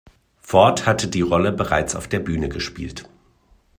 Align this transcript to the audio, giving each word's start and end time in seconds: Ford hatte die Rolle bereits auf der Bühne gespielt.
Ford 0.39 0.87
hatte 0.87 1.07
die 1.07 1.21
Rolle 1.21 1.51
bereits 1.51 1.95
auf 1.95 2.07
der 2.07 2.17
Bühne 2.19 2.49
gespielt. 2.49 3.07